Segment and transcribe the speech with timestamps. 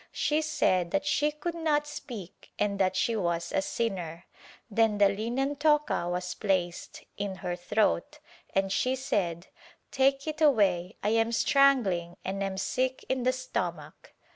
[0.11, 4.25] She said that she could not speak and that she was a sinner.
[4.67, 8.17] Then the linen toca was placed [in her throat]
[8.55, 9.45] and she said
[9.91, 14.15] "Take it away, I am strangling and am sick in the stomach."